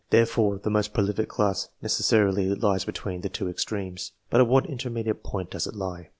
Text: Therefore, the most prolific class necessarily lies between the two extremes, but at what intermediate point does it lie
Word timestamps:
Therefore, 0.09 0.57
the 0.57 0.71
most 0.71 0.95
prolific 0.95 1.29
class 1.29 1.69
necessarily 1.79 2.55
lies 2.55 2.85
between 2.85 3.21
the 3.21 3.29
two 3.29 3.47
extremes, 3.47 4.13
but 4.31 4.41
at 4.41 4.47
what 4.47 4.65
intermediate 4.65 5.21
point 5.21 5.51
does 5.51 5.67
it 5.67 5.75
lie 5.75 6.09